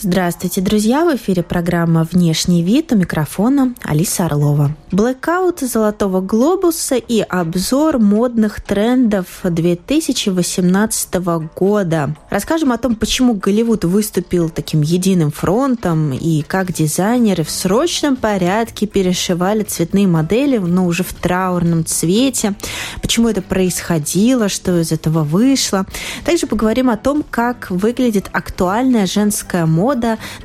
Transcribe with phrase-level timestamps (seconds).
[0.00, 1.04] Здравствуйте, друзья!
[1.04, 4.76] В эфире программа «Внешний вид» у микрофона Алиса Орлова.
[4.92, 11.14] Блэкаут Золотого глобуса и обзор модных трендов 2018
[11.56, 12.14] года.
[12.30, 18.86] Расскажем о том, почему Голливуд выступил таким единым фронтом и как дизайнеры в срочном порядке
[18.86, 22.54] перешивали цветные модели, но уже в траурном цвете,
[23.02, 25.86] почему это происходило, что из этого вышло.
[26.24, 29.87] Также поговорим о том, как выглядит актуальная женская мода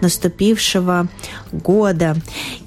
[0.02, 1.07] наступившего
[1.52, 2.15] года.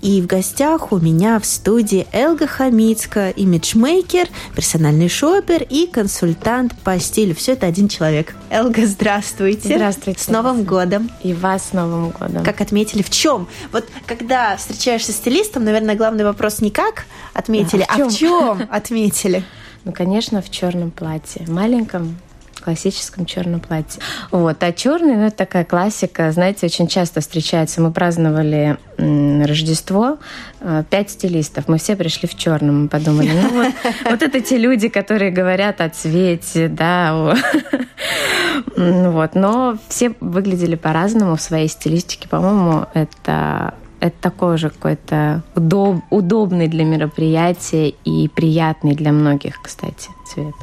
[0.03, 6.99] И в гостях у меня в студии Элга Хамицка, имиджмейкер, персональный шопер и консультант по
[6.99, 7.35] стилю.
[7.35, 8.35] Все это один человек.
[8.51, 9.75] Элга, здравствуйте.
[9.75, 10.21] Здравствуйте.
[10.21, 11.11] С Новым годом.
[11.23, 12.45] И вас с Новым годом.
[12.45, 13.49] Как отметили, в чем?
[13.73, 18.15] Вот когда встречаешься с стилистом, наверное, главный вопрос не как отметили, а в а в
[18.15, 19.45] чем отметили?
[19.85, 21.45] Ну, конечно, в черном платье.
[21.49, 22.19] Маленьком,
[22.67, 24.03] классическом черном платье.
[24.33, 24.61] Вот.
[24.61, 27.81] А черный, ну, это такая классика, знаете, очень часто встречается.
[27.81, 30.19] Мы праздновали Рождество,
[30.61, 33.73] э, пять стилистов, мы все пришли в черном, мы подумали, ну вот,
[34.11, 37.15] вот это те люди, которые говорят о цвете, да,
[38.77, 46.03] вот, но все выглядели по-разному в своей стилистике, по-моему, это это такой же какой-то удоб,
[46.11, 50.55] удобный для мероприятия и приятный для многих, кстати, цвет.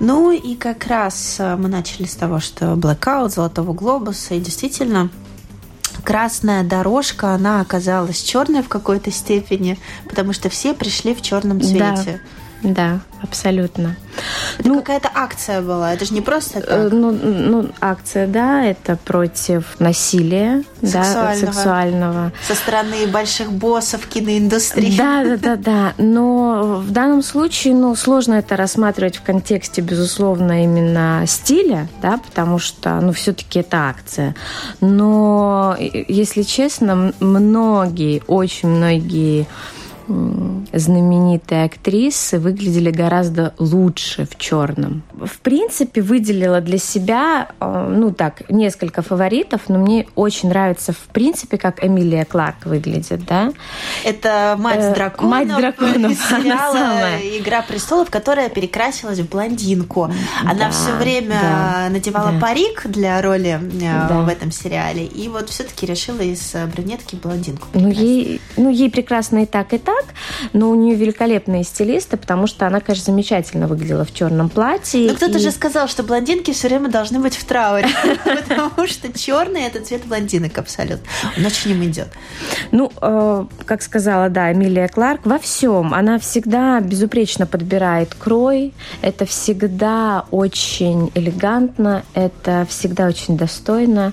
[0.00, 5.10] Ну и как раз э, мы начали с того, что Blackout, Золотого глобуса, и действительно
[6.04, 12.20] красная дорожка, она оказалась черной в какой-то степени, потому что все пришли в черном цвете.
[12.24, 12.39] Да.
[12.62, 13.96] Да, абсолютно.
[14.58, 16.92] Это ну, какая-то акция была, это же не просто э, так.
[16.92, 22.32] Ну, ну, акция, да, это против насилия сексуального, да, сексуального.
[22.46, 24.96] Со стороны больших боссов киноиндустрии.
[24.96, 25.94] Да, да, да, да.
[25.96, 32.58] Но в данном случае, ну, сложно это рассматривать в контексте, безусловно, именно стиля, да, потому
[32.58, 34.34] что, ну, все-таки это акция.
[34.80, 39.46] Но, если честно, многие, очень многие
[40.72, 45.02] знаменитые актрисы выглядели гораздо лучше в черном.
[45.12, 51.12] В принципе, выделила для себя, э, ну так, несколько фаворитов, но мне очень нравится, в
[51.12, 53.52] принципе, как Эмилия Кларк выглядит, да.
[54.04, 55.30] Это мать э, драконов.
[55.30, 56.12] Мать драконов.
[56.30, 60.10] Сериала «Игра престолов», которая перекрасилась в блондинку.
[60.42, 62.40] Она да, все время да, надевала да.
[62.40, 64.20] парик для роли э, да.
[64.20, 67.68] в этом сериале, и вот все-таки решила из брюнетки блондинку.
[67.74, 70.08] Ну ей, ну, ей прекрасно и так, и так, what
[70.52, 75.08] но у нее великолепные стилисты, потому что она, конечно, замечательно выглядела в черном платье.
[75.08, 75.40] Но кто-то и...
[75.40, 77.88] же сказал, что блондинки все время должны быть в трауре,
[78.24, 81.06] потому что черный это цвет блондинок абсолютно.
[81.36, 82.08] Он очень им идет.
[82.72, 88.72] Ну, э, как сказала, да, Эмилия Кларк, во всем она всегда безупречно подбирает крой.
[89.02, 94.12] Это всегда очень элегантно, это всегда очень достойно.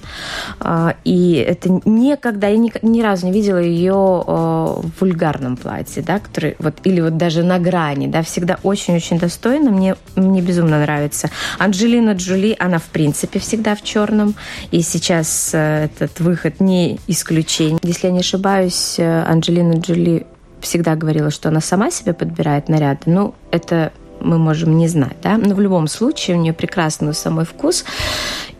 [0.59, 5.96] Э, и это никогда, я ни, ни разу не видела ее э, в вульгарном платье,
[6.01, 9.71] да, который вот или вот даже на грани, да, всегда очень-очень достойно.
[9.71, 11.29] Мне мне безумно нравится.
[11.59, 14.35] Анджелина Джоли, она в принципе всегда в черном,
[14.71, 17.79] и сейчас э, этот выход не исключение.
[17.83, 20.25] Если я не ошибаюсь, э, Анджелина Джоли
[20.61, 23.01] всегда говорила, что она сама себе подбирает наряды.
[23.05, 27.45] Ну, это мы можем не знать, да, но в любом случае у нее прекрасный самый
[27.45, 27.85] вкус,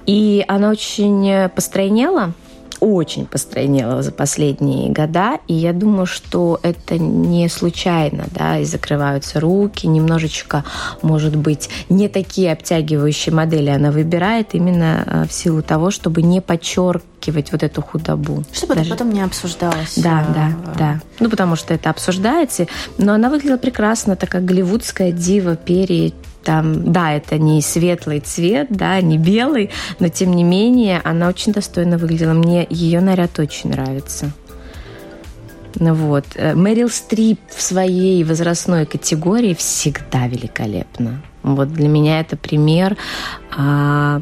[0.06, 2.34] и она очень постройнела,
[2.79, 9.39] очень постройнела за последние года, и я думаю, что это не случайно, да, и закрываются
[9.39, 10.63] руки, немножечко,
[11.01, 16.41] может быть, не такие обтягивающие модели она выбирает именно э, в силу того, чтобы не
[16.41, 18.43] подчеркивать вот эту худобу.
[18.51, 18.88] Чтобы Даже...
[18.88, 19.97] это потом не обсуждалось.
[19.97, 20.33] Да, а...
[20.33, 21.01] да, да.
[21.19, 22.67] Ну, потому что это обсуждается,
[22.97, 26.12] но она выглядела прекрасно, такая голливудская дива, перья,
[26.47, 31.51] там, да, это не светлый цвет, да, не белый, но тем не менее она очень
[31.51, 32.31] достойно выглядела.
[32.31, 34.31] Мне ее наряд очень нравится.
[35.75, 36.23] Ну вот.
[36.35, 41.21] Э, Мэрил Стрип в своей возрастной категории всегда великолепна.
[41.44, 42.95] Вот для меня это пример
[43.53, 44.21] а,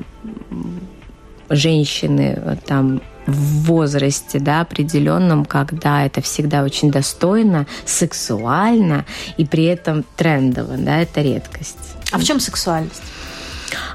[1.50, 9.06] женщины э, там в возрасте да, определенном, когда это всегда очень достойно, сексуально
[9.38, 11.95] и при этом трендово, да, это редкость.
[12.12, 13.02] А в чем сексуальность?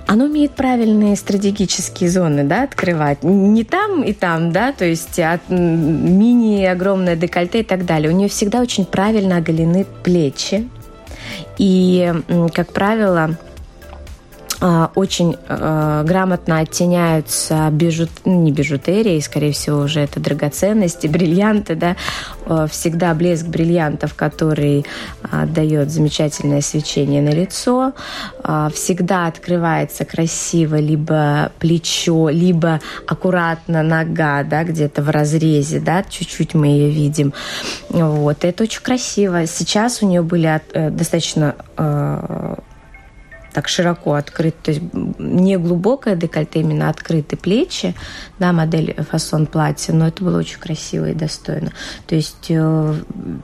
[0.07, 3.23] Оно умеет правильные стратегические зоны, да, открывать.
[3.23, 8.11] Не там и там, да, то есть от мини, огромное декольте и так далее.
[8.11, 10.69] У нее всегда очень правильно оголены плечи.
[11.59, 12.13] И,
[12.53, 13.37] как правило,
[14.95, 21.97] очень э, грамотно оттеняются бижут, ну, не бижутерией, скорее всего, уже это драгоценности, бриллианты, да,
[22.69, 24.85] всегда блеск бриллиантов, который
[25.23, 27.93] э, дает замечательное свечение на лицо,
[28.45, 36.55] э, всегда открывается красиво либо плечо, либо аккуратно нога, да, где-то в разрезе, да, чуть-чуть
[36.55, 37.33] мы ее видим.
[37.89, 39.47] Вот, это очень красиво.
[39.47, 42.55] Сейчас у нее были э, достаточно э,
[43.53, 47.95] так широко открыт, то есть не глубокое декольте, именно открытые плечи,
[48.39, 51.73] да, модель фасон платья, но это было очень красиво и достойно.
[52.07, 52.95] То есть э,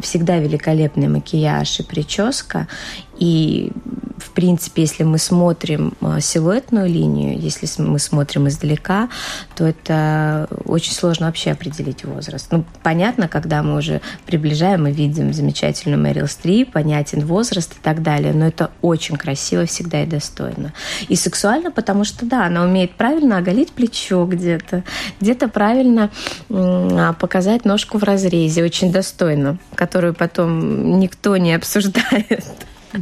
[0.01, 2.69] всегда великолепный макияж и прическа,
[3.19, 3.73] и,
[4.19, 9.09] в принципе, если мы смотрим э, силуэтную линию, если мы смотрим издалека,
[9.55, 12.49] то это очень сложно вообще определить возраст.
[12.51, 18.03] Ну, понятно, когда мы уже приближаем и видим замечательную Мэрил Стрип, понятен возраст и так
[18.03, 20.73] далее, но это очень красиво всегда и достойно.
[21.09, 24.85] И сексуально, потому что, да, она умеет правильно оголить плечо где-то,
[25.21, 26.11] где-то правильно
[26.51, 32.45] а, показать ножку в разрезе, очень достойно, которую потом никто не обсуждает.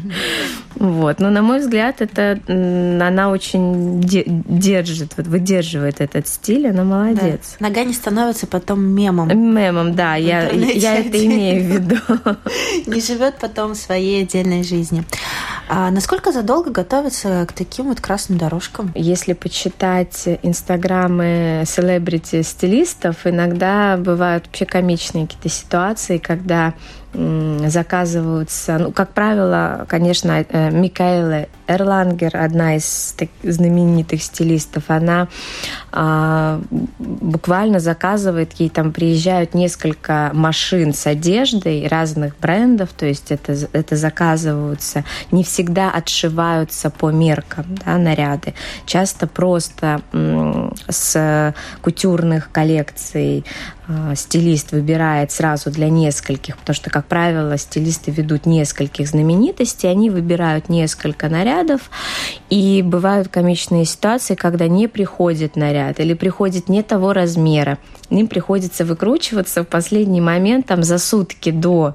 [0.75, 1.21] Вот.
[1.21, 7.57] Но, на мой взгляд, это она очень держит, вот, выдерживает этот стиль, она молодец.
[7.59, 7.69] Да.
[7.69, 9.29] Нога не становится потом мемом.
[9.29, 11.97] Мемом, да, я, я это имею в виду.
[12.87, 15.05] Не живет потом своей отдельной жизни.
[15.69, 18.93] А насколько задолго готовиться к таким вот красным дорожкам?
[18.95, 26.75] Если почитать инстаграмы селебрити-стилистов, иногда бывают вообще комичные какие-то ситуации, когда
[27.15, 35.29] заказываются, ну, как правило, конечно, э, Микаэла Эрлангер, одна из знаменитых стилистов, она
[35.93, 36.61] а,
[36.99, 43.97] буквально заказывает, ей там приезжают несколько машин с одеждой разных брендов, то есть это, это
[43.97, 50.03] заказываются, не всегда отшиваются по меркам да, наряды, часто просто
[50.89, 53.45] с кутюрных коллекций
[54.15, 60.69] стилист выбирает сразу для нескольких, потому что, как правило, стилисты ведут нескольких знаменитостей, они выбирают
[60.69, 61.91] несколько нарядов,
[62.49, 67.79] и бывают комичные ситуации, когда не приходит наряд или приходит не того размера,
[68.11, 71.95] им приходится выкручиваться в последний момент, там, за сутки до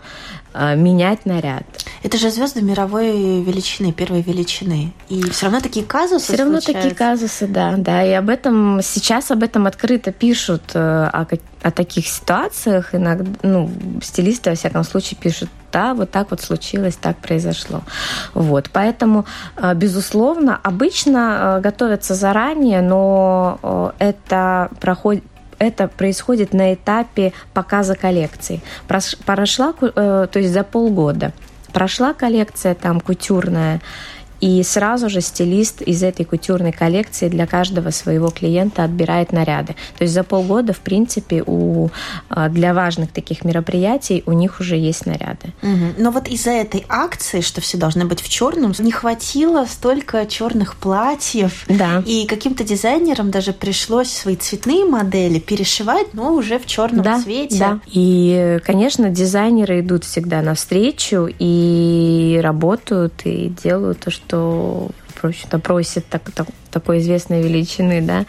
[0.76, 1.64] менять наряд.
[2.04, 4.94] Это же звезды мировой величины, первой величины.
[5.10, 8.04] И все равно такие казусы Все равно такие казусы, да, да.
[8.04, 11.28] И об этом сейчас об этом открыто пишут э, о,
[11.62, 12.96] о таких ситуациях.
[12.96, 13.70] Иногда, ну,
[14.02, 17.82] стилисты, во всяком случае, пишут да, вот так вот случилось, так произошло.
[18.34, 19.26] Вот, поэтому,
[19.58, 25.24] э, безусловно, обычно э, готовятся заранее, но это проходит
[25.60, 28.62] это происходит на этапе показа коллекции.
[28.88, 31.34] Прошла, э, то есть за полгода
[31.72, 33.82] прошла коллекция там кутюрная,
[34.41, 39.75] и сразу же стилист из этой кутюрной коллекции для каждого своего клиента отбирает наряды.
[39.97, 41.89] То есть за полгода, в принципе, у,
[42.30, 45.53] а, для важных таких мероприятий у них уже есть наряды.
[45.62, 45.94] Угу.
[45.97, 50.75] Но вот из-за этой акции, что все должны быть в черном, не хватило столько черных
[50.75, 51.65] платьев.
[51.68, 52.03] Да.
[52.06, 57.57] И каким-то дизайнерам даже пришлось свои цветные модели перешивать, но уже в черном да, цвете.
[57.57, 57.80] Да.
[57.88, 66.07] И, конечно, дизайнеры идут всегда навстречу и работают, и делают то, что в общем-то, просит
[66.07, 68.25] так, так, такой известной величины, да,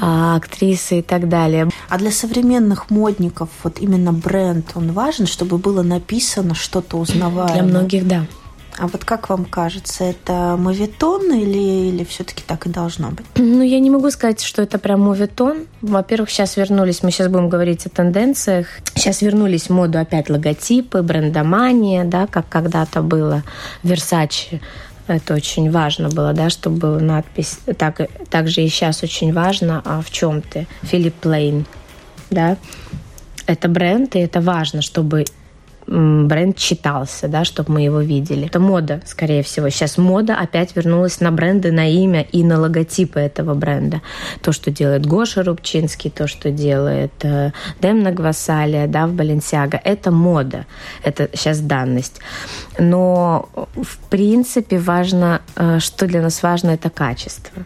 [0.00, 1.68] а, актрисы и так далее.
[1.88, 7.54] А для современных модников вот именно бренд, он важен, чтобы было написано что-то узнаваемое?
[7.54, 8.26] Для многих, да.
[8.78, 13.24] А вот как вам кажется, это мовитон или, или все-таки так и должно быть?
[13.36, 15.66] Ну, я не могу сказать, что это прям мовитон.
[15.80, 18.66] Во-первых, сейчас вернулись, мы сейчас будем говорить о тенденциях.
[18.94, 23.44] Сейчас вернулись в моду опять логотипы, брендомания, да, как когда-то было.
[23.82, 24.60] Versace
[25.06, 27.58] это очень важно было, да, чтобы была надпись.
[27.78, 30.66] Так, также и сейчас очень важно, а в чем ты?
[30.82, 31.66] Филипп Лейн,
[32.30, 32.56] да.
[33.46, 35.24] Это бренд, и это важно, чтобы
[35.86, 38.46] бренд читался, да, чтобы мы его видели.
[38.46, 39.68] Это мода, скорее всего.
[39.68, 44.02] Сейчас мода опять вернулась на бренды, на имя и на логотипы этого бренда.
[44.42, 50.10] То, что делает Гоша Рубчинский, то, что делает э, Демна Гвасалия, да, в Баленсиага, это
[50.10, 50.66] мода.
[51.04, 52.20] Это сейчас данность.
[52.78, 57.62] Но, в принципе, важно, э, что для нас важно, это качество.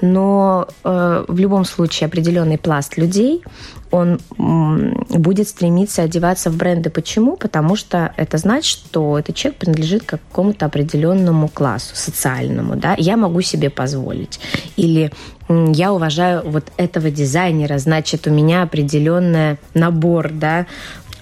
[0.00, 3.42] Но э, в любом случае определенный пласт людей
[3.90, 6.90] он будет стремиться одеваться в бренды.
[6.90, 7.36] Почему?
[7.36, 12.76] Потому что это значит, что этот человек принадлежит к какому-то определенному классу социальному.
[12.76, 12.94] Да?
[12.98, 14.40] Я могу себе позволить.
[14.76, 15.10] Или
[15.48, 20.66] я уважаю вот этого дизайнера, значит, у меня определенный набор да,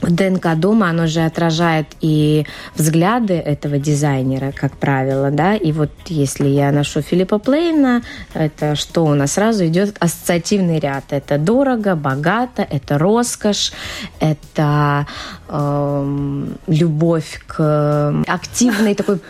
[0.02, 6.48] ДНК дома, оно же отражает и взгляды этого дизайнера, как правило, да, и вот если
[6.48, 8.02] я ношу Филиппа Плейна,
[8.34, 11.04] это что у нас сразу идет ассоциативный ряд.
[11.10, 13.72] Это дорого, богато, это роскошь,
[14.20, 15.06] это
[15.48, 19.20] э, любовь к активной такой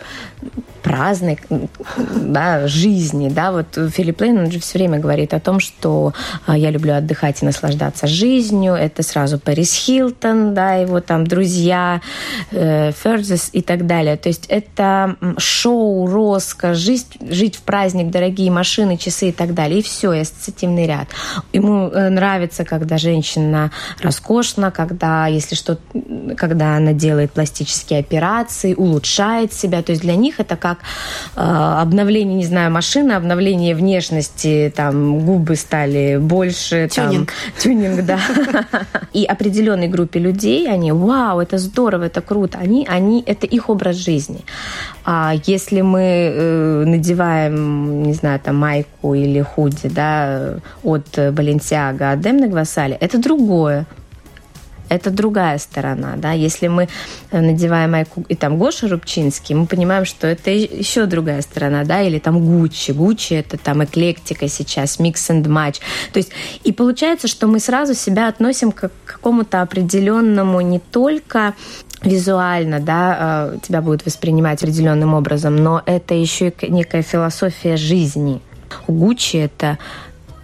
[0.87, 1.37] праздной
[1.97, 3.29] да, жизни.
[3.29, 3.51] Да?
[3.51, 6.13] Вот Филипп Лейн, он же все время говорит о том, что
[6.45, 8.73] а, я люблю отдыхать и наслаждаться жизнью.
[8.73, 12.01] Это сразу Пэрис Хилтон, да, его там друзья,
[12.51, 12.91] э,
[13.53, 14.17] и так далее.
[14.17, 19.79] То есть это шоу, роскошь, жить, жить в праздник, дорогие машины, часы и так далее.
[19.79, 21.07] И все, и ассоциативный ряд.
[21.53, 23.71] Ему э, нравится, когда женщина
[24.01, 25.77] роскошна, когда, если что,
[26.37, 29.81] когда она делает пластические операции, улучшает себя.
[29.81, 30.79] То есть для них это как
[31.35, 36.89] э, обновление, не знаю, машины, обновление внешности, там губы стали больше.
[36.91, 37.31] Тюнинг.
[37.31, 38.19] Там, тюнинг, да.
[39.13, 42.57] И определенной группе людей, они, вау, это здорово, это круто.
[42.57, 44.39] Они, они, это их образ жизни.
[45.05, 52.21] А если мы э, надеваем, не знаю, там майку или худи, да, от Баленсиага, от
[52.21, 53.85] Демны Гвасали, это другое
[54.89, 56.31] это другая сторона, да.
[56.31, 56.87] Если мы
[57.31, 62.01] э, надеваем майку и там Гоша Рубчинский, мы понимаем, что это еще другая сторона, да,
[62.01, 62.91] или там Гуччи.
[62.91, 65.79] Гуччи это там эклектика сейчас, микс and матч.
[66.13, 66.31] То есть
[66.63, 71.53] и получается, что мы сразу себя относим к какому-то определенному не только
[72.03, 78.41] визуально, да, э, тебя будут воспринимать определенным образом, но это еще и некая философия жизни.
[78.87, 79.77] У Гуччи это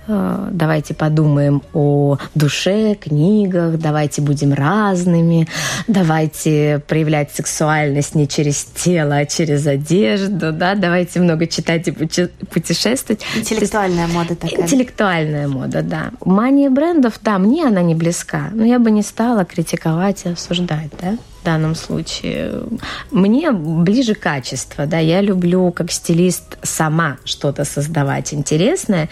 [0.07, 5.48] давайте подумаем о душе, книгах, давайте будем разными,
[5.88, 13.24] давайте проявлять сексуальность не через тело, а через одежду, да, давайте много читать и путешествовать.
[13.36, 14.62] Интеллектуальная мода такая.
[14.62, 16.12] Интеллектуальная мода, да.
[16.25, 20.91] Мания брендов, да, мне она не близка, но я бы не стала критиковать и осуждать,
[21.01, 22.64] да в данном случае.
[23.12, 29.10] Мне ближе качество, да, я люблю как стилист сама что-то создавать интересное.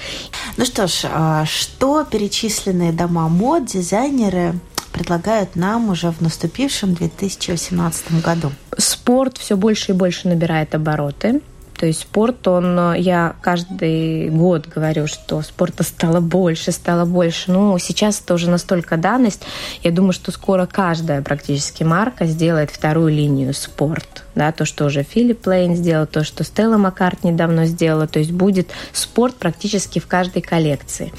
[0.55, 4.53] Ну что ж, а что перечисленные дома мод, дизайнеры
[4.93, 8.53] предлагают нам уже в наступившем 2018 году?
[8.77, 11.41] Спорт все больше и больше набирает обороты.
[11.81, 17.51] То есть спорт, он, я каждый год говорю, что спорта стало больше, стало больше.
[17.51, 19.41] Ну, сейчас это уже настолько данность.
[19.81, 25.03] Я думаю, что скоро каждая практически марка сделает вторую линию спорт да, то, что уже
[25.03, 30.07] Филипп Лейн сделал, то, что Стелла Маккарт недавно сделала, то есть будет спорт практически в
[30.07, 31.13] каждой коллекции.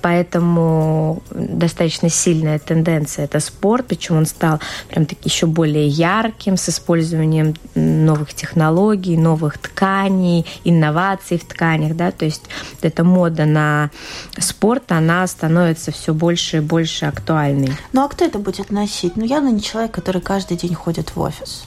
[0.00, 6.68] Поэтому достаточно сильная тенденция– это спорт, причем он стал прям таки еще более ярким, с
[6.68, 12.42] использованием новых технологий, новых тканей, инноваций в тканях, да, то есть
[12.82, 13.90] эта мода на
[14.38, 17.72] спорт, она становится все больше и больше актуальной.
[17.92, 19.16] Ну а кто это будет носить?
[19.16, 21.64] Ну явно не человек, который каждый день ходит в офис.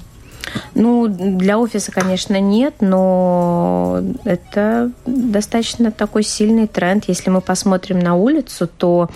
[0.76, 7.06] Ну, для офиса, конечно, нет, но это достаточно такой сильный тренд.
[7.08, 9.10] Если мы посмотрим на улицу, то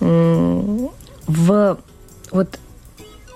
[0.00, 1.78] в
[2.30, 2.58] вот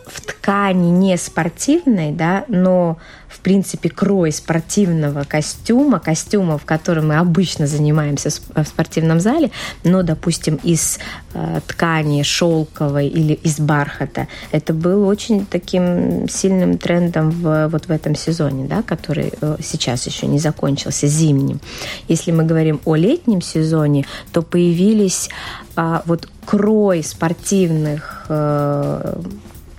[0.06, 7.16] в ткани не спортивной, да, но в принципе крой спортивного костюма, костюма, в котором мы
[7.16, 9.50] обычно занимаемся в спортивном зале,
[9.84, 10.98] но, допустим, из
[11.32, 17.90] э, ткани шелковой или из бархата, это был очень таким сильным трендом в, вот в
[17.90, 21.60] этом сезоне, да, который э, сейчас еще не закончился, зимним.
[22.08, 25.30] Если мы говорим о летнем сезоне, то появились
[25.76, 29.22] э, вот крой спортивных э,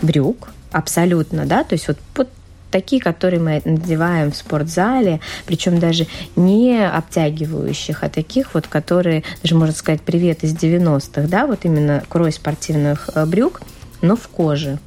[0.03, 2.29] брюк, абсолютно, да, то есть вот, вот
[2.69, 9.55] такие, которые мы надеваем в спортзале, причем даже не обтягивающих, а таких вот, которые, даже
[9.55, 13.61] можно сказать, привет из 90-х, да, вот именно крой спортивных э, брюк,
[14.01, 14.79] но в коже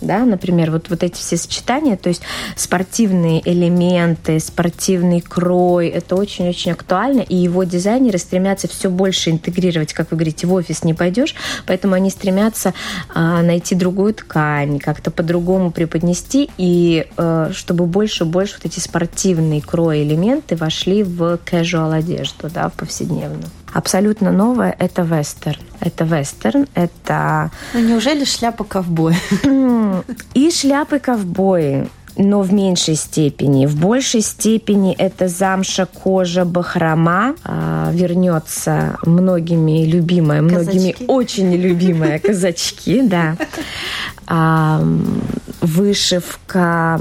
[0.00, 2.22] да, например, вот, вот эти все сочетания, то есть
[2.56, 10.10] спортивные элементы, спортивный крой, это очень-очень актуально, и его дизайнеры стремятся все больше интегрировать, как
[10.10, 11.34] вы говорите, в офис не пойдешь,
[11.66, 12.74] поэтому они стремятся
[13.14, 19.60] а, найти другую ткань, как-то по-другому преподнести, и а, чтобы больше больше вот эти спортивные
[19.60, 23.50] крой элементы вошли в casual одежду, да, в повседневную.
[23.72, 25.60] Абсолютно новое– это вестерн.
[25.80, 27.50] Это вестерн, это...
[27.74, 29.16] Ну, неужели шляпа ковбоя?
[30.34, 33.66] И шляпы ковбои, но в меньшей степени.
[33.66, 37.36] В большей степени это замша, кожа, бахрома.
[37.44, 41.04] А, вернется многими любимая, многими казачки.
[41.06, 43.36] очень любимая казачки, да.
[45.60, 47.00] Вышивка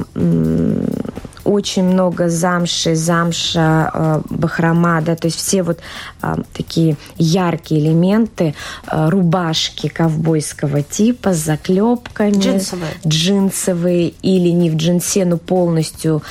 [1.47, 5.79] очень много замши, замша, э, бахрома, да, то есть все вот
[6.21, 8.53] э, такие яркие элементы,
[8.91, 12.37] э, рубашки ковбойского типа с заклепками.
[12.37, 12.91] Джинсовые.
[13.07, 16.21] Джинсовые или не в джинсе, но полностью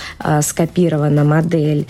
[0.43, 1.87] скопирована модель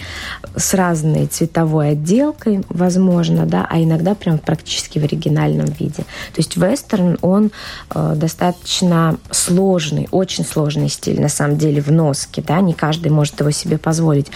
[0.54, 6.04] с разной цветовой отделкой, возможно, да, а иногда прям практически в оригинальном виде.
[6.04, 7.50] То есть вестерн, он
[7.92, 13.50] достаточно сложный, очень сложный стиль, на самом деле, в носке, да, не каждый может его
[13.50, 14.30] себе позволить.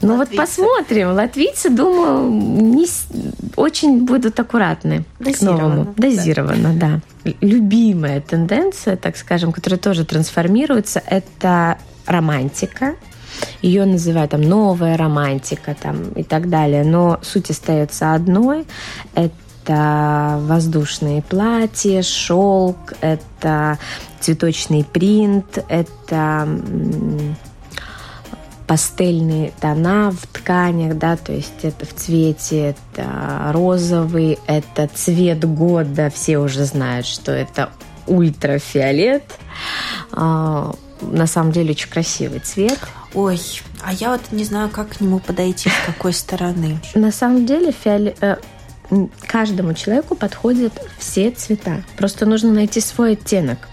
[0.00, 0.16] Латвийцы.
[0.16, 1.12] вот посмотрим.
[1.12, 2.86] Латвийцы, думаю, не,
[3.56, 5.92] очень будут аккуратны к новому.
[5.96, 7.00] Дозированно, да.
[7.24, 7.32] да.
[7.40, 12.94] Любимая тенденция, так скажем, которая тоже трансформируется, это романтика.
[13.62, 16.84] Ее называют там новая романтика там, и так далее.
[16.84, 18.66] Но суть остается одной.
[19.14, 23.78] Это воздушные платья, шелк, это
[24.20, 26.48] цветочный принт, это
[28.70, 36.08] пастельные тона в тканях, да, то есть это в цвете, это розовый, это цвет года,
[36.08, 37.70] все уже знают, что это
[38.06, 39.24] ультрафиолет.
[40.12, 42.78] А, на самом деле очень красивый цвет.
[43.12, 43.40] Ой,
[43.82, 46.78] а я вот не знаю, как к нему подойти, с какой стороны.
[46.94, 48.36] На самом деле фиолет э,
[49.26, 51.82] каждому человеку подходят все цвета.
[51.96, 53.68] Просто нужно найти свой оттенок,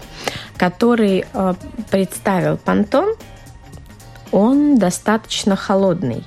[0.56, 1.54] который э,
[1.88, 3.14] представил Пантон
[4.32, 6.24] он достаточно холодный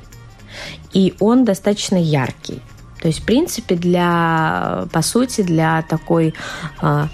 [0.94, 2.62] и он достаточно яркий.
[3.02, 6.36] То есть, в принципе, для, по сути, для такой
[6.82, 7.08] э,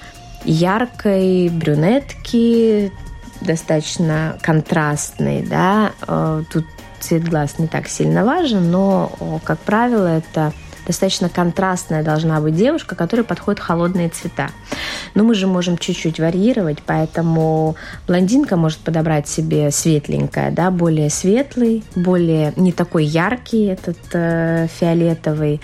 [0.43, 2.91] яркой брюнетки,
[3.41, 6.65] достаточно контрастной, да, э, тут
[6.99, 10.51] цвет глаз не так сильно важен, но, как правило, это
[10.87, 14.49] достаточно контрастная должна быть девушка, которой подходят холодные цвета.
[15.13, 17.75] Но мы же можем чуть-чуть варьировать, поэтому
[18.07, 25.61] блондинка может подобрать себе светленькое, да, более светлый, более не такой яркий этот э, фиолетовый.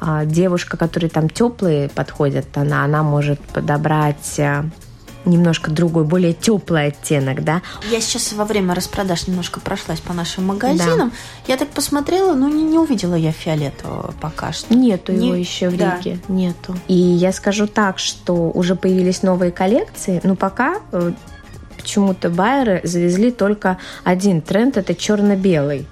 [0.00, 4.64] А девушка, которой там теплые подходят, она, она может подобрать э,
[5.24, 7.62] немножко другой, более теплый оттенок, да.
[7.90, 11.10] Я сейчас во время распродаж немножко прошлась по нашим магазинам.
[11.10, 11.52] Да.
[11.52, 14.74] Я так посмотрела, но не, не увидела я фиолетового пока что.
[14.74, 15.28] Нету не...
[15.28, 15.98] его еще в да.
[15.98, 16.18] Риге.
[16.28, 16.76] Нету.
[16.88, 21.12] И я скажу так, что уже появились новые коллекции, но пока э,
[21.76, 25.86] почему-то байеры завезли только один тренд, это черно-белый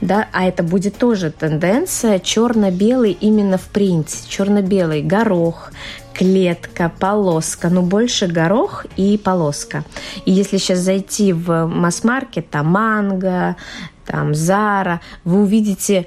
[0.00, 5.72] да, а это будет тоже тенденция черно-белый именно в принте, черно-белый горох,
[6.20, 9.84] клетка, полоска, но больше горох и полоска.
[10.26, 13.56] И если сейчас зайти в масс-маркет, там манго,
[14.04, 16.06] там Зара, вы увидите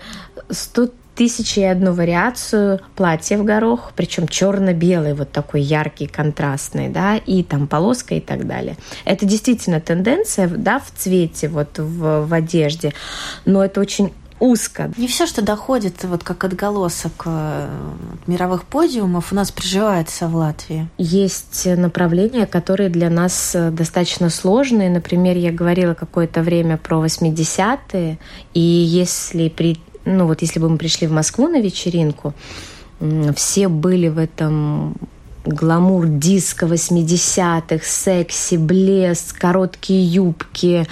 [0.51, 7.17] 100 тысячи и одну вариацию платья в горох, причем черно-белый, вот такой яркий, контрастный, да,
[7.17, 8.77] и там полоска и так далее.
[9.05, 12.93] Это действительно тенденция, да, в цвете, вот в, в одежде,
[13.45, 14.91] но это очень узко.
[14.97, 17.69] Не все, что доходит вот как отголосок э,
[18.27, 20.89] мировых подиумов, у нас приживается в Латвии.
[20.97, 24.89] Есть направления, которые для нас э, достаточно сложные.
[24.89, 28.17] Например, я говорила какое-то время про 80-е,
[28.53, 32.33] и если при ну вот если бы мы пришли в Москву на вечеринку,
[33.35, 34.95] все были в этом
[35.45, 40.87] гламур диска 80-х, секси, блеск, короткие юбки,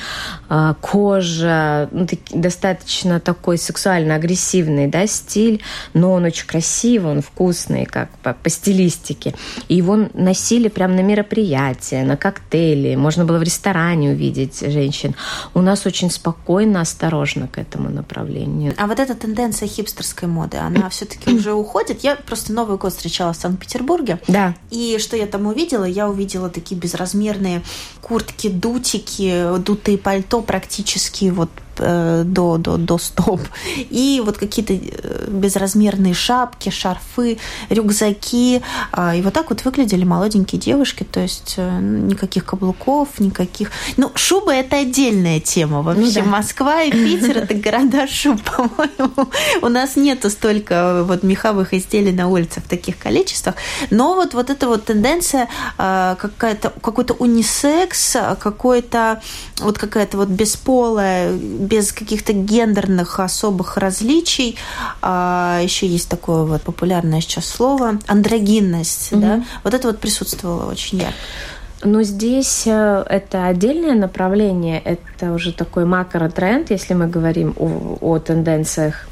[0.82, 5.62] кожа, ну, достаточно такой сексуально-агрессивный да, стиль,
[5.94, 9.34] но он очень красивый, он вкусный, как по, по стилистике.
[9.70, 15.16] И его носили прямо на мероприятия, на коктейли, можно было в ресторане увидеть женщин.
[15.54, 18.74] У нас очень спокойно, осторожно к этому направлению.
[18.78, 22.04] А вот эта тенденция хипстерской моды, она все-таки уже уходит?
[22.04, 24.20] Я просто Новый год встречала в Санкт-Петербурге.
[24.28, 24.54] Да.
[24.70, 25.86] И что я там увидела?
[25.86, 27.62] Я увидела такие безразмерные
[28.02, 33.42] куртки, дутики, дутые пальто практически вот до, до, до стоп.
[33.78, 37.38] И вот какие-то э, безразмерные шапки, шарфы,
[37.70, 38.62] рюкзаки.
[38.92, 41.04] А, и вот так вот выглядели молоденькие девушки.
[41.04, 43.72] То есть э, никаких каблуков, никаких...
[43.98, 45.82] Ну, шуба– это отдельная тема.
[45.82, 46.24] Вообще ну, да.
[46.24, 49.32] Москва и Питер– это города шуб, по-моему.
[49.62, 53.56] У нас нету столько вот меховых изделий на улицах в таких количествах.
[53.90, 59.22] Но вот, вот эта вот тенденция какая-то, какой-то унисекс, какой-то
[59.60, 64.58] вот какая-то вот бесполая, без каких-то гендерных особых различий.
[65.02, 69.22] А, еще есть такое вот популярное сейчас слово андрогинность, угу.
[69.22, 69.44] да.
[69.64, 71.14] Вот это вот присутствовало очень ярко.
[71.84, 78.20] Но здесь э, это отдельное направление, это уже такой макротренд, если мы говорим о, о
[78.20, 79.08] тенденциях.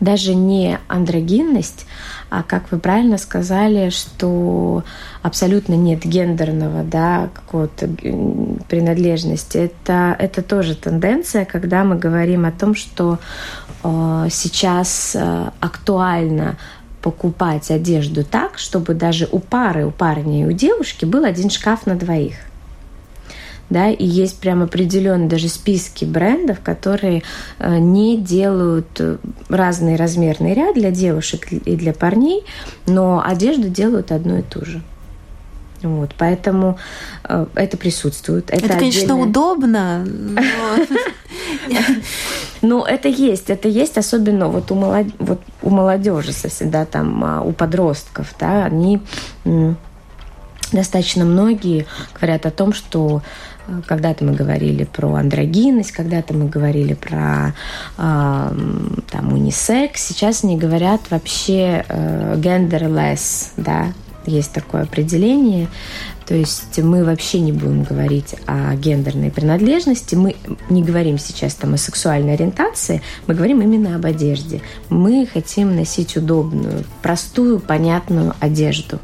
[0.00, 1.86] Даже не андрогинность,
[2.28, 4.84] а как вы правильно сказали, что
[5.22, 7.88] абсолютно нет гендерного да, какого-то
[8.68, 9.58] принадлежности.
[9.58, 13.18] Это, это тоже тенденция, когда мы говорим о том, что
[13.82, 16.56] э, сейчас э, актуально
[17.00, 21.86] покупать одежду так, чтобы даже у пары, у парня и у девушки был один шкаф
[21.86, 22.34] на двоих.
[23.68, 27.24] Да, и есть прям определенные даже списки брендов, которые
[27.58, 29.16] э, не делают э,
[29.48, 32.44] разный размерный ряд для девушек и для парней,
[32.86, 34.82] но одежду делают одну и ту же.
[35.82, 36.78] Вот, поэтому
[37.24, 38.50] э, это присутствует.
[38.50, 39.26] Это, это конечно, отдельное...
[39.26, 40.40] удобно, но...
[42.62, 45.06] Ну, это есть, это есть, особенно вот у, молод...
[45.18, 49.00] вот у молодежи, да, там, а, у подростков, да, они
[50.72, 53.22] достаточно многие говорят о том, что
[53.86, 57.54] когда-то мы говорили про андрогинность, когда-то мы говорили про
[57.98, 58.52] э,
[59.10, 63.92] там унисекс, сейчас они говорят вообще э, genderless, да,
[64.26, 65.68] есть такое определение.
[66.26, 70.34] То есть мы вообще не будем говорить о гендерной принадлежности, мы
[70.68, 74.60] не говорим сейчас там о сексуальной ориентации, мы говорим именно об одежде.
[74.88, 78.98] Мы хотим носить удобную, простую, понятную одежду.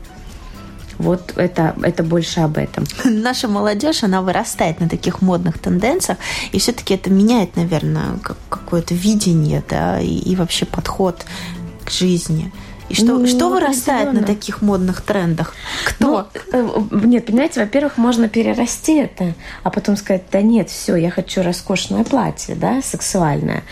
[1.02, 2.84] Вот это, это больше об этом.
[3.04, 6.18] Наша молодежь, она вырастает на таких модных тенденциях,
[6.52, 11.24] и все-таки это меняет, наверное, какое-то видение, да, и, и вообще подход
[11.84, 12.52] к жизни.
[12.88, 15.54] И что, ну, что вырастает на таких модных трендах?
[15.86, 16.28] Кто?
[16.52, 16.60] Ну,
[16.92, 21.42] э, нет, понимаете, во-первых, можно перерасти это, а потом сказать, да нет, все, я хочу
[21.42, 23.62] роскошное платье, да, сексуальное.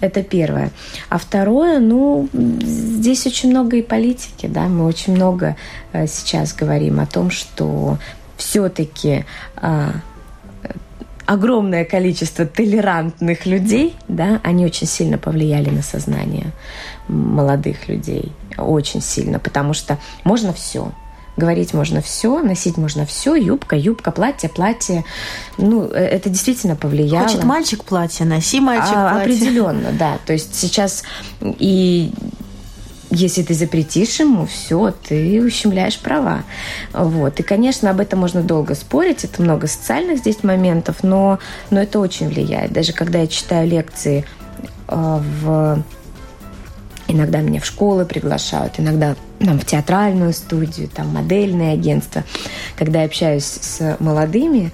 [0.00, 0.70] Это первое.
[1.08, 5.56] А второе, ну, здесь очень много и политики, да, мы очень много
[5.92, 7.98] э, сейчас говорим о том, что
[8.36, 9.24] все-таки
[9.56, 9.90] а,
[11.26, 16.52] огромное количество толерантных людей, да, они очень сильно повлияли на сознание
[17.08, 20.92] молодых людей очень сильно, потому что можно все.
[21.38, 25.04] Говорить можно все, носить можно все, юбка, юбка, платье, платье.
[25.56, 27.28] Ну, э, это действительно повлияло.
[27.28, 29.34] Хочет мальчик платье, носи мальчик а, платье.
[29.34, 30.18] Определенно, да.
[30.26, 31.04] То есть сейчас
[31.40, 32.12] и
[33.10, 36.42] если ты запретишь ему, все, ты ущемляешь права.
[36.92, 37.38] Вот.
[37.38, 41.38] И, конечно, об этом можно долго спорить, это много социальных здесь моментов, но,
[41.70, 42.72] но это очень влияет.
[42.72, 44.24] Даже когда я читаю лекции
[44.88, 45.84] э, в
[47.08, 52.24] Иногда меня в школы приглашают, иногда там, в театральную студию, там модельное агентство.
[52.76, 54.72] Когда я общаюсь с молодыми,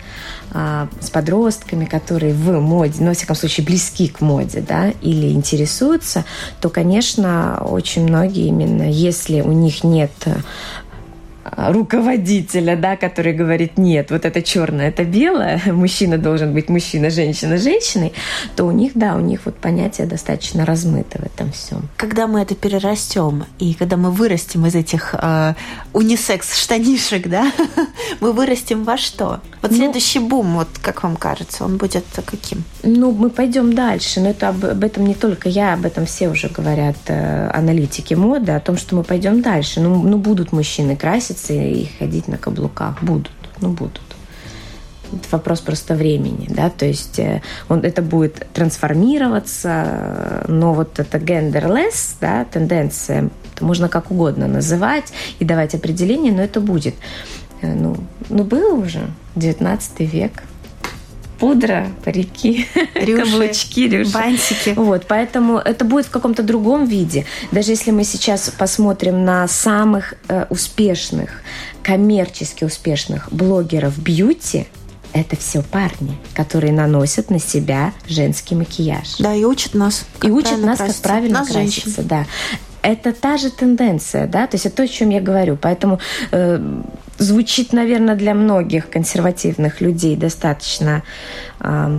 [0.53, 5.33] а, с подростками, которые в моде, ну, во всяком случае, близки к моде, да, или
[5.33, 6.25] интересуются,
[6.61, 10.13] то, конечно, очень многие именно, если у них нет
[11.45, 17.59] руководителя, да, который говорит, нет, вот это черное, это белое, мужчина должен быть мужчина, женщина
[17.59, 18.13] женщиной,
[18.57, 21.89] то у них, да, у них вот понятие достаточно размыто в этом всем.
[21.97, 25.55] Когда мы это перерастем, и когда мы вырастем из этих э,
[25.93, 27.53] унисекс-штанишек, да,
[28.21, 29.41] мы вырастем во что?
[29.63, 32.65] Вот ну, следующий бум, вот как вам кажется, он будет каким?
[32.83, 36.29] Ну, мы пойдем дальше, но это об, об этом не только я, об этом все
[36.29, 39.81] уже говорят э, аналитики моды, о том, что мы пойдем дальше.
[39.81, 43.03] Ну, ну будут мужчины краситься, краситься и ходить на каблуках.
[43.03, 44.01] Будут, ну будут.
[45.13, 51.19] Это вопрос просто времени, да, то есть э, он, это будет трансформироваться, но вот это
[51.19, 56.95] genderless, да, тенденция, это можно как угодно называть и давать определение, но это будет.
[57.61, 57.97] Э, ну,
[58.29, 59.03] ну было уже,
[59.37, 60.43] 19 век,
[61.45, 64.11] пудра, парики, рюши, каблучки, рюши.
[64.13, 64.71] бантики.
[64.77, 67.27] Вот, поэтому это будет в каком-то другом виде.
[67.53, 71.43] Даже если мы сейчас посмотрим на самых э, успешных,
[71.83, 74.69] коммерчески успешных блогеров бьюти,
[75.13, 79.19] это все парни, которые наносят на себя женский макияж.
[79.19, 80.07] Да, и учат нас.
[80.23, 81.03] и учат нас, краситься.
[81.03, 82.09] как правильно нас краситься, женщин.
[82.09, 82.27] да
[82.85, 85.57] это та же тенденция, да, то есть это то, о чем я говорю.
[85.61, 85.99] Поэтому
[86.31, 86.83] э,
[87.19, 91.03] звучит, наверное, для многих консервативных людей достаточно
[91.61, 91.99] э,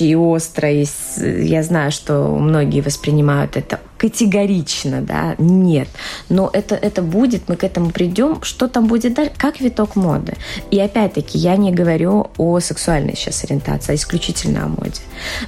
[0.00, 0.70] и остро.
[0.70, 5.88] Я знаю, что многие воспринимают это категорично, да, нет.
[6.28, 8.42] Но это, это будет, мы к этому придем.
[8.42, 9.32] Что там будет дальше?
[9.36, 10.34] Как виток моды.
[10.70, 15.00] И опять-таки, я не говорю о сексуальной сейчас ориентации, а исключительно о моде.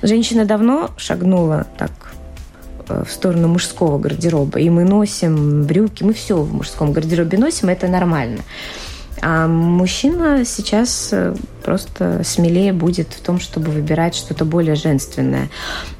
[0.02, 1.92] Женщина давно шагнула так
[3.04, 4.58] в сторону мужского гардероба.
[4.58, 8.42] И мы носим брюки, мы все в мужском гардеробе носим, это нормально.
[9.22, 15.50] А мужчина сейчас э, просто смелее будет в том, чтобы выбирать что-то более женственное.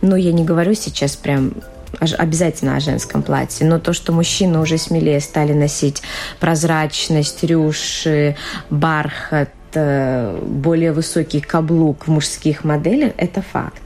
[0.01, 1.53] Но я не говорю сейчас прям
[2.01, 6.03] обязательно о женском платье, но то, что мужчины уже смелее стали носить
[6.39, 8.37] прозрачность, рюши,
[8.71, 13.83] бархат, э, более высокий каблук в мужских моделях, это факт.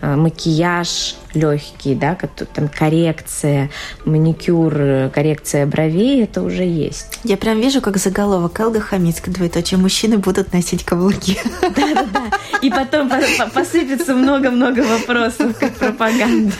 [0.00, 2.16] Э, макияж легкий, да,
[2.54, 3.70] там коррекция,
[4.04, 7.18] маникюр, коррекция бровей, это уже есть.
[7.24, 11.38] Я прям вижу, как заголовок Элга Хамицкая, двоеточие, мужчины будут носить каблуки.
[11.62, 12.30] Да-да-да.
[12.62, 13.10] И потом
[13.52, 16.54] посыпется много-много вопросов, как пропаганда.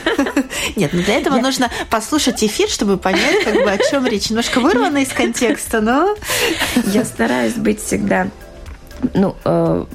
[0.75, 1.41] Нет, ну для этого Я...
[1.41, 4.29] нужно послушать эфир, чтобы понять, как бы, о чем речь.
[4.29, 6.15] Немножко вырвано из контекста, но...
[6.87, 8.27] Я стараюсь быть всегда
[9.13, 9.85] ну, э,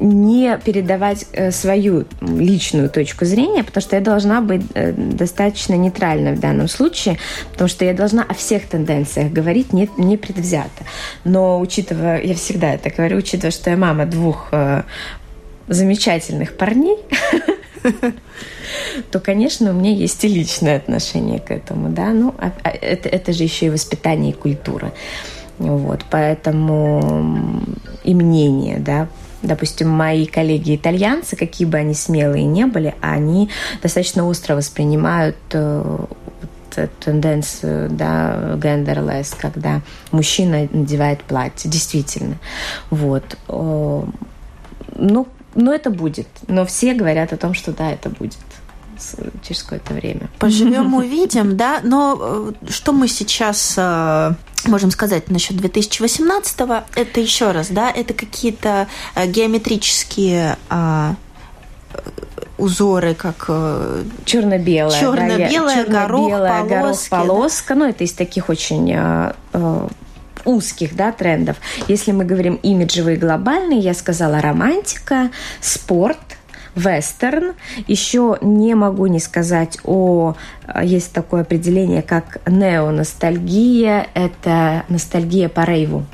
[0.00, 6.34] не передавать э, свою личную точку зрения, потому что я должна быть э, достаточно нейтральной
[6.34, 7.18] в данном случае,
[7.52, 10.84] потому что я должна о всех тенденциях говорить не, не предвзято.
[11.24, 14.82] Но учитывая, я всегда это говорю, учитывая, что я мама двух э,
[15.68, 16.98] замечательных парней,
[19.10, 23.08] то, конечно, у меня есть и личное отношение к этому, да, ну, а, а это,
[23.08, 24.92] это же еще и воспитание и культура.
[25.58, 27.62] Вот, поэтому
[28.02, 29.08] и мнение, да,
[29.44, 33.50] Допустим, мои коллеги-итальянцы, какие бы они смелые не были, они
[33.82, 35.98] достаточно остро воспринимают э,
[37.04, 42.36] тенденцию да, гендерлес, когда мужчина надевает платье, действительно.
[42.90, 43.36] Вот.
[43.48, 46.26] Ну, но это будет.
[46.48, 48.38] Но все говорят о том, что да, это будет
[49.46, 50.28] через какое-то время.
[50.38, 51.80] Поживем, увидим, да.
[51.82, 54.34] Но э, что мы сейчас э,
[54.66, 61.14] можем сказать насчет 2018-го, это еще раз, да, это какие-то э, геометрические а,
[62.58, 63.46] узоры, как
[64.24, 67.80] черно-белая, черно-белая, да, горох, полоски, горох, полоска, да?
[67.80, 69.34] ну это из таких очень а,
[70.44, 71.56] узких да, трендов.
[71.88, 76.18] Если мы говорим имиджевые глобальные, я сказала романтика, спорт–
[76.74, 77.54] вестерн.
[77.86, 80.34] Еще не могу не сказать о...
[80.82, 84.08] Есть такое определение, как неоностальгия.
[84.14, 86.04] Это ностальгия по рейву.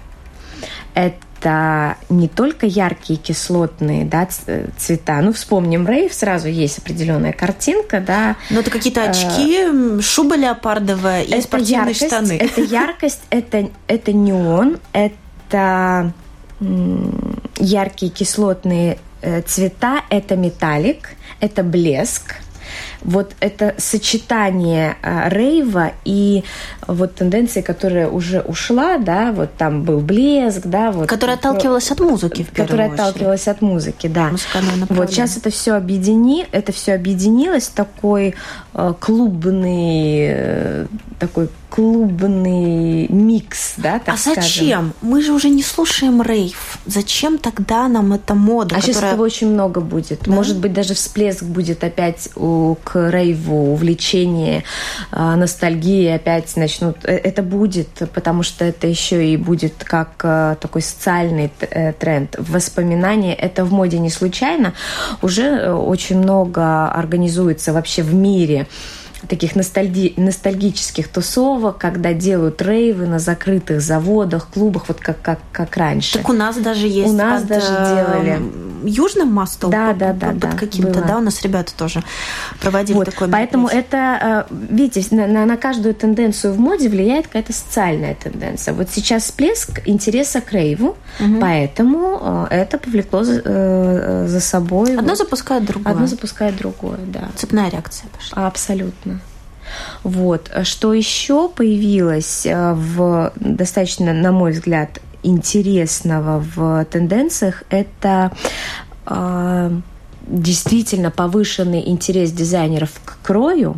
[0.94, 4.28] Это не только яркие кислотные да,
[4.76, 5.20] цвета.
[5.22, 8.36] Ну, вспомним рейв, сразу есть определенная картинка, да.
[8.50, 12.32] Но это какие-то э, очки, шуба леопардовая и это спортивные яркость, штаны.
[12.32, 16.12] Это яркость, это, это неон, это
[17.58, 19.09] яркие кислотные Э,
[19.46, 22.36] цвета– это металлик, это блеск,
[23.02, 26.44] вот это сочетание э, рейва и
[26.86, 31.08] вот тенденции, которая уже ушла, да, вот там был блеск, да, вот.
[31.08, 33.00] Которая отталкивалась от музыки, в первую Которая очередь.
[33.00, 34.30] отталкивалась от музыки, да.
[34.88, 38.34] Вот сейчас это все объедини, это все объединилось в такой
[38.74, 40.86] э, клубный, э,
[41.20, 44.42] такой клубный микс, да, так А зачем?
[44.42, 44.94] Скажем.
[45.02, 46.78] Мы же уже не слушаем рейв.
[46.86, 48.74] Зачем тогда нам эта мода?
[48.74, 48.94] А которая...
[48.94, 50.22] сейчас этого очень много будет.
[50.24, 50.32] Да?
[50.32, 54.64] Может быть, даже всплеск будет опять у, к рейву, увлечение,
[55.12, 56.96] э, ностальгии опять начнут.
[57.04, 62.34] Э, это будет, потому что это еще и будет как э, такой социальный э, тренд.
[62.38, 64.74] Воспоминания это в моде не случайно.
[65.22, 68.66] Уже э, очень много организуется вообще в мире
[69.28, 75.76] таких ностальги, ностальгических тусовок, когда делают рейвы на закрытых заводах, клубах, вот как, как, как
[75.76, 76.18] раньше.
[76.18, 77.12] Так у нас даже есть.
[77.12, 78.40] У нас даже делали.
[78.82, 79.70] Южным мостом?
[79.70, 80.28] Да, да, да.
[80.28, 82.02] Под, да, каким-то, да, у нас ребята тоже
[82.60, 87.26] проводили вот, такое Поэтому это, э, видите, на, на, на каждую тенденцию в моде влияет
[87.26, 88.74] какая-то социальная тенденция.
[88.74, 91.40] Вот сейчас всплеск интереса к рейву, угу.
[91.40, 94.96] поэтому э, это повлекло за, э, за собой...
[94.96, 95.92] Одно вот, запускает другое.
[95.92, 97.28] Одно запускает другое, да.
[97.36, 98.46] Цепная реакция пошла.
[98.46, 99.09] Абсолютно.
[100.04, 100.50] Вот.
[100.62, 108.32] Что еще появилось в достаточно, на мой взгляд, интересного в тенденциях, это
[109.06, 109.70] э,
[110.30, 113.76] действительно повышенный интерес дизайнеров к крою,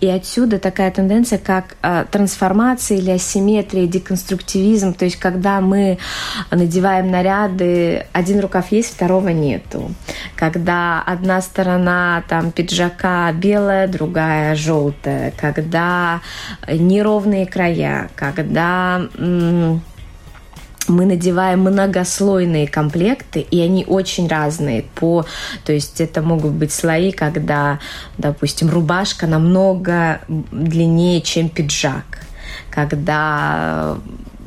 [0.00, 5.98] и отсюда такая тенденция, как э, трансформация или асимметрия, деконструктивизм, то есть когда мы
[6.50, 9.92] надеваем наряды, один рукав есть, второго нету,
[10.36, 16.20] когда одна сторона там пиджака белая, другая желтая, когда
[16.68, 19.82] неровные края, когда м-
[20.88, 25.24] мы надеваем многослойные комплекты, и они очень разные по...
[25.64, 27.78] То есть это могут быть слои, когда,
[28.16, 32.20] допустим, рубашка намного длиннее, чем пиджак.
[32.70, 33.96] Когда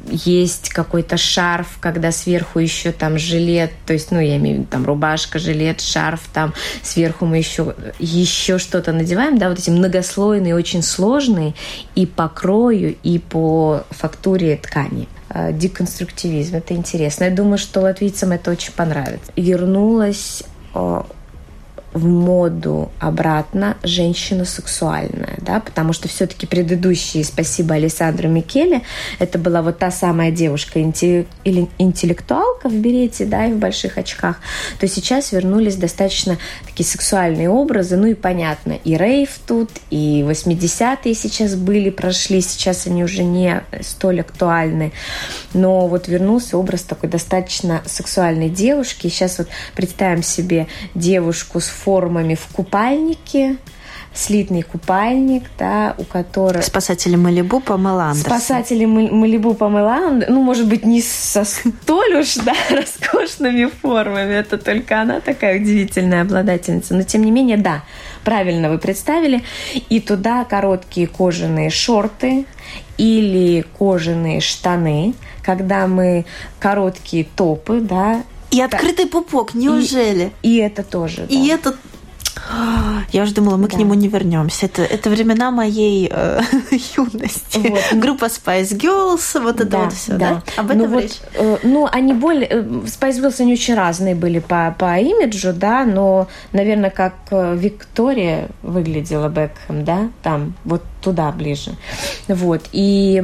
[0.07, 4.69] есть какой-то шарф, когда сверху еще там жилет, то есть, ну, я имею в виду
[4.69, 10.55] там рубашка, жилет, шарф, там сверху мы еще, еще что-то надеваем, да, вот эти многослойные,
[10.55, 11.53] очень сложные
[11.95, 15.07] и по крою, и по фактуре ткани.
[15.33, 16.57] Э, деконструктивизм.
[16.57, 17.25] Это интересно.
[17.25, 19.31] Я думаю, что латвийцам это очень понравится.
[19.35, 21.01] Вернулась э,
[21.93, 28.81] в моду обратно женщина сексуальная, да, потому что все-таки предыдущие, спасибо Александру Микеле,
[29.19, 34.37] это была вот та самая девушка или интеллектуалка в берете, да, и в больших очках,
[34.79, 41.13] то сейчас вернулись достаточно такие сексуальные образы, ну и понятно, и рейв тут, и 80-е
[41.13, 44.93] сейчас были, прошли, сейчас они уже не столь актуальны,
[45.53, 52.35] но вот вернулся образ такой достаточно сексуальной девушки, сейчас вот представим себе девушку с формами
[52.35, 53.57] в купальнике,
[54.13, 56.61] слитный купальник, да, у которого...
[56.61, 58.15] Спасатели Малибу по Андерсон.
[58.15, 60.23] Спасатели Малибу по Андерсон.
[60.27, 64.33] Ну, может быть, не со столь уж, да, роскошными формами.
[64.33, 66.93] Это только она такая удивительная обладательница.
[66.93, 67.83] Но, тем не менее, да,
[68.23, 69.43] правильно вы представили.
[69.89, 72.45] И туда короткие кожаные шорты
[72.97, 76.25] или кожаные штаны, когда мы
[76.59, 80.31] короткие топы, да, и открытый пупок, неужели?
[80.41, 81.25] И, и это тоже.
[81.29, 81.55] И да.
[81.55, 81.75] это
[83.11, 83.75] я уже думала, мы да.
[83.75, 84.65] к нему не вернемся.
[84.65, 86.41] Это, это времена моей э,
[86.97, 87.57] юности.
[87.57, 87.99] Вот.
[87.99, 90.17] Группа Spice Girls, вот это да, вот все, да?
[90.17, 90.61] да?
[90.61, 91.19] Об этом ну, речь?
[91.37, 92.47] Вот, э, ну, они более...
[92.47, 97.55] Э, Spice Girls, они очень разные были по, по имиджу, да, но, наверное, как э,
[97.55, 101.75] Виктория выглядела Бекхэм, да, там, вот туда ближе.
[102.27, 102.61] Вот.
[102.71, 103.21] И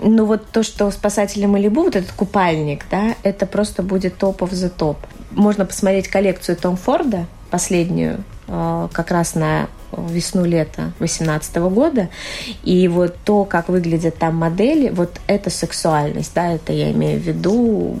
[0.00, 4.68] ну вот то, что спасатели Малибу, вот этот купальник, да, это просто будет топов за
[4.68, 4.98] топ.
[5.30, 9.68] Можно посмотреть коллекцию Том Форда, последнюю, э, как раз на
[10.08, 12.08] весну-лето 2018 года.
[12.62, 17.22] И вот то, как выглядят там модели, вот это сексуальность, да, это я имею в
[17.22, 17.96] виду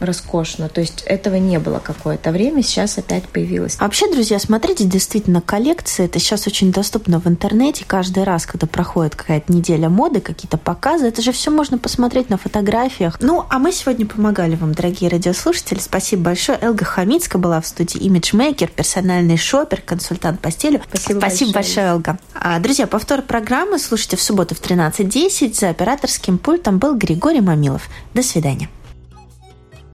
[0.00, 0.68] роскошно.
[0.68, 3.76] То есть этого не было какое-то время, сейчас опять появилось.
[3.78, 7.84] А вообще, друзья, смотрите, действительно, коллекция, это сейчас очень доступно в интернете.
[7.86, 12.36] Каждый раз, когда проходит какая-то неделя моды, какие-то показы, это же все можно посмотреть на
[12.36, 13.18] фотографиях.
[13.20, 15.78] Ну, а мы сегодня помогали вам, дорогие радиослушатели.
[15.78, 16.58] Спасибо большое.
[16.60, 20.80] Элга Хамицкая была в студии Imagemaker, персональный шопер, консультант по стилю.
[20.88, 22.18] Спасибо Спасибо большое, Олга.
[22.34, 25.54] А, друзья, повтор программы слушайте в субботу в 13.10.
[25.54, 27.88] За операторским пультом был Григорий Мамилов.
[28.14, 28.68] До свидания.